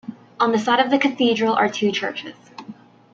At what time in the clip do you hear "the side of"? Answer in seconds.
0.51-0.89